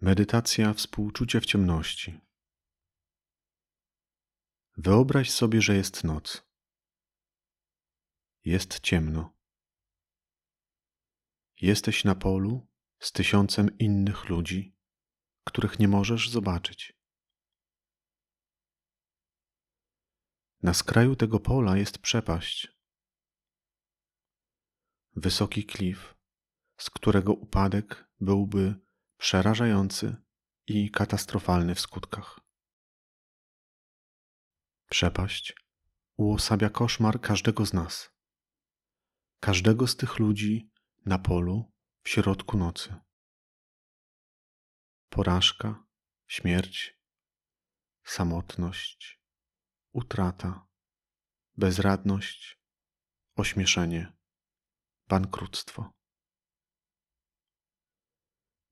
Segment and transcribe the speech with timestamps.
[0.00, 2.20] Medytacja współczucie w ciemności.
[4.76, 6.46] Wyobraź sobie, że jest noc.
[8.44, 9.36] Jest ciemno.
[11.60, 14.76] Jesteś na polu z tysiącem innych ludzi,
[15.44, 16.92] których nie możesz zobaczyć.
[20.62, 22.68] Na skraju tego pola jest przepaść.
[25.12, 26.14] Wysoki klif,
[26.76, 28.85] z którego upadek byłby
[29.26, 30.16] przerażający
[30.66, 32.40] i katastrofalny w skutkach.
[34.90, 35.54] Przepaść
[36.16, 38.10] uosabia koszmar każdego z nas,
[39.40, 40.70] każdego z tych ludzi
[41.06, 41.72] na polu
[42.02, 42.94] w środku nocy.
[45.08, 45.84] Porażka,
[46.26, 47.00] śmierć,
[48.04, 49.22] samotność,
[49.92, 50.66] utrata,
[51.56, 52.60] bezradność,
[53.36, 54.12] ośmieszenie,
[55.08, 55.95] bankructwo.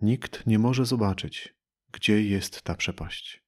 [0.00, 1.54] Nikt nie może zobaczyć,
[1.92, 3.44] gdzie jest ta przepaść.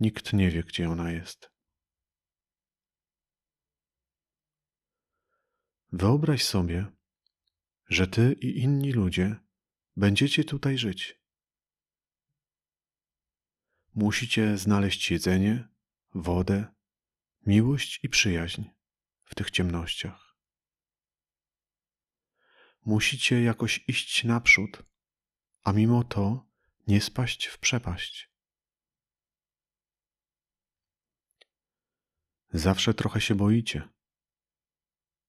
[0.00, 1.50] Nikt nie wie, gdzie ona jest.
[5.92, 6.86] Wyobraź sobie,
[7.88, 9.36] że ty i inni ludzie
[9.96, 11.20] będziecie tutaj żyć.
[13.94, 15.68] Musicie znaleźć jedzenie,
[16.14, 16.74] wodę,
[17.46, 18.62] miłość i przyjaźń
[19.22, 20.21] w tych ciemnościach.
[22.84, 24.82] Musicie jakoś iść naprzód,
[25.62, 26.46] a mimo to
[26.86, 28.30] nie spaść w przepaść.
[32.50, 33.88] Zawsze trochę się boicie.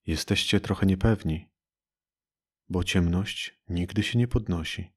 [0.05, 1.49] Jesteście trochę niepewni,
[2.69, 4.93] bo ciemność nigdy się nie podnosi.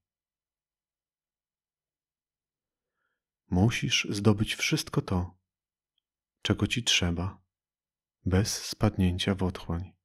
[3.50, 5.38] Musisz zdobyć wszystko to,
[6.42, 7.42] czego ci trzeba,
[8.24, 9.95] bez spadnięcia w otchłań.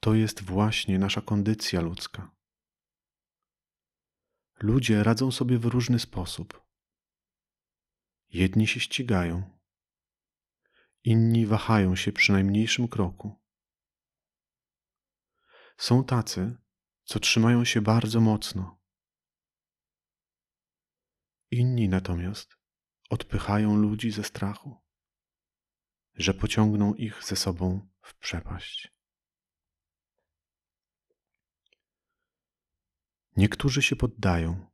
[0.00, 2.34] To jest właśnie nasza kondycja ludzka.
[4.60, 6.66] Ludzie radzą sobie w różny sposób.
[8.28, 9.58] Jedni się ścigają,
[11.04, 13.42] inni wahają się przy najmniejszym kroku.
[15.76, 16.56] Są tacy,
[17.04, 18.80] co trzymają się bardzo mocno.
[21.50, 22.56] Inni natomiast
[23.10, 24.76] odpychają ludzi ze strachu,
[26.14, 28.97] że pociągną ich ze sobą w przepaść.
[33.38, 34.66] Niektórzy się poddają,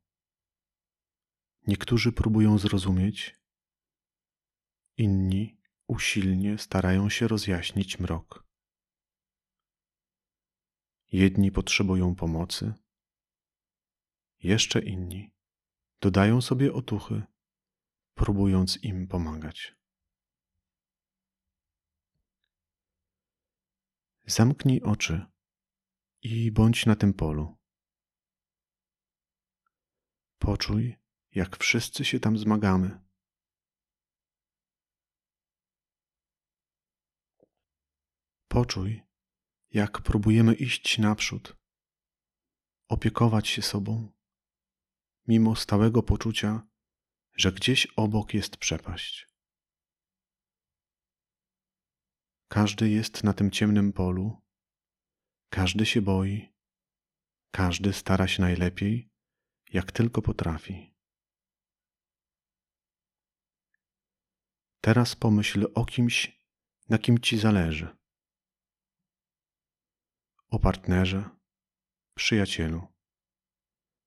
[1.67, 3.39] niektórzy próbują zrozumieć,
[4.97, 8.47] inni usilnie starają się rozjaśnić mrok.
[11.11, 12.73] Jedni potrzebują pomocy,
[14.43, 15.33] jeszcze inni
[16.01, 17.23] dodają sobie otuchy,
[18.13, 19.75] próbując im pomagać.
[24.25, 25.25] Zamknij oczy
[26.21, 27.54] i bądź na tym polu.
[30.37, 30.97] Poczuj,
[31.31, 33.05] jak wszyscy się tam zmagamy.
[38.47, 39.03] Poczuj,
[39.71, 41.57] jak próbujemy iść naprzód,
[42.87, 44.11] opiekować się sobą,
[45.27, 46.67] mimo stałego poczucia,
[47.35, 49.27] że gdzieś obok jest przepaść.
[52.47, 54.41] Każdy jest na tym ciemnym polu,
[55.49, 56.53] każdy się boi,
[57.51, 59.14] każdy stara się najlepiej,
[59.73, 60.95] jak tylko potrafi.
[64.81, 66.45] Teraz pomyśl o kimś,
[66.89, 67.97] na kim ci zależy.
[70.47, 71.29] O partnerze,
[72.15, 72.87] przyjacielu,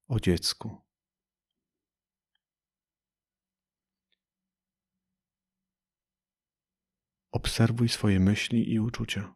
[0.09, 0.89] o dziecku.
[7.31, 9.35] Obserwuj swoje myśli i uczucia.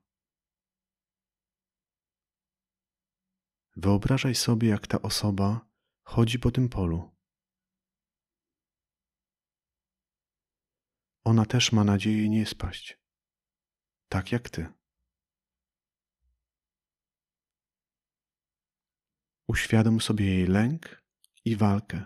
[3.77, 5.72] Wyobrażaj sobie, jak ta osoba
[6.03, 7.11] chodzi po tym polu.
[11.25, 12.99] Ona też ma nadzieję nie spaść,
[14.09, 14.67] tak jak ty.
[19.49, 21.03] Uświadom sobie jej lęk
[21.45, 22.05] i walkę.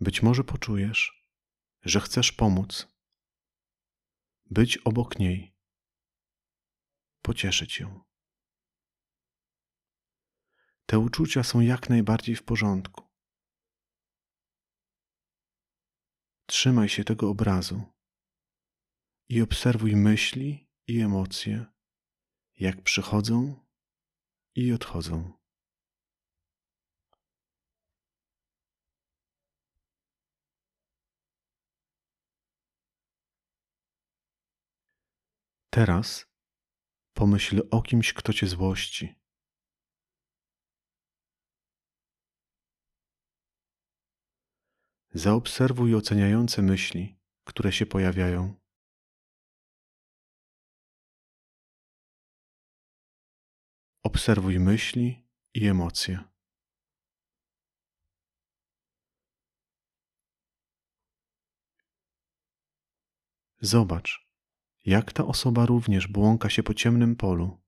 [0.00, 1.28] Być może poczujesz,
[1.82, 2.88] że chcesz pomóc,
[4.50, 5.54] być obok niej,
[7.22, 8.13] pocieszyć ją.
[10.86, 13.04] Te uczucia są jak najbardziej w porządku.
[16.46, 17.82] Trzymaj się tego obrazu
[19.28, 21.66] i obserwuj myśli i emocje,
[22.60, 23.66] jak przychodzą
[24.54, 25.32] i odchodzą.
[35.70, 36.26] Teraz
[37.14, 39.23] pomyśl o kimś, kto cię złości.
[45.16, 48.54] Zaobserwuj oceniające myśli, które się pojawiają.
[54.02, 56.24] Obserwuj myśli i emocje.
[63.60, 64.28] Zobacz,
[64.84, 67.62] jak ta osoba również błąka się po ciemnym polu.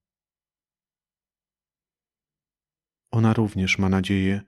[3.11, 4.43] Ona również ma nadzieję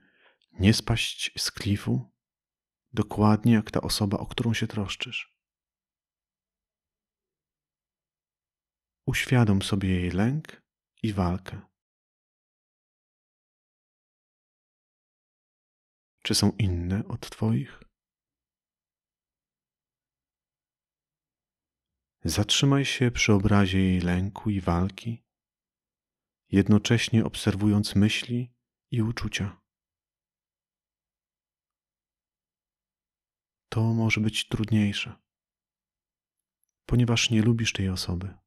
[0.51, 2.18] nie spaść z klifu,
[2.93, 5.35] dokładnie jak ta osoba, o którą się troszczysz.
[9.05, 10.61] Uświadom sobie jej lęk
[11.03, 11.61] i walkę.
[16.23, 17.83] Czy są inne od Twoich?
[22.23, 25.23] Zatrzymaj się przy obrazie jej lęku i walki,
[26.51, 28.53] jednocześnie obserwując myśli
[28.91, 29.61] i uczucia.
[33.69, 35.15] To może być trudniejsze,
[36.85, 38.37] ponieważ nie lubisz tej osoby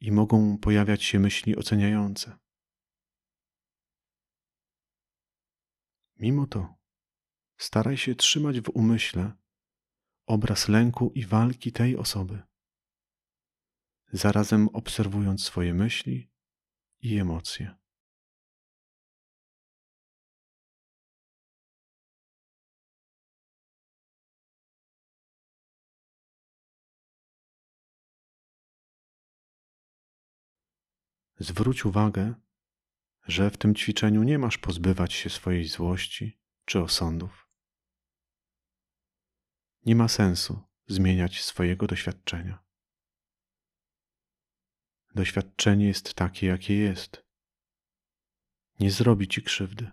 [0.00, 2.38] i mogą pojawiać się myśli oceniające.
[6.16, 6.74] Mimo to
[7.56, 9.32] staraj się trzymać w umyśle
[10.26, 12.42] obraz lęku i walki tej osoby,
[14.12, 16.30] zarazem obserwując swoje myśli
[17.00, 17.83] i emocje.
[31.38, 32.34] Zwróć uwagę,
[33.26, 37.48] że w tym ćwiczeniu nie masz pozbywać się swojej złości czy osądów.
[39.86, 42.64] Nie ma sensu zmieniać swojego doświadczenia.
[45.14, 47.24] Doświadczenie jest takie, jakie jest.
[48.80, 49.90] Nie zrobi ci krzywdy.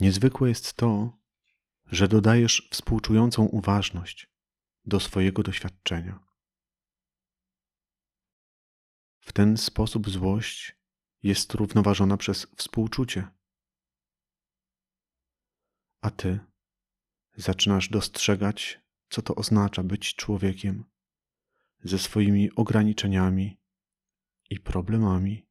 [0.00, 1.18] Niezwykłe jest to,
[1.86, 4.30] że dodajesz współczującą uważność
[4.84, 6.33] do swojego doświadczenia.
[9.24, 10.76] W ten sposób złość
[11.22, 13.28] jest równoważona przez współczucie.
[16.00, 16.40] A ty
[17.36, 20.84] zaczynasz dostrzegać, co to oznacza być człowiekiem
[21.84, 23.60] ze swoimi ograniczeniami
[24.50, 25.46] i problemami,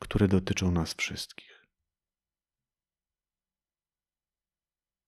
[0.00, 1.53] które dotyczą nas wszystkich.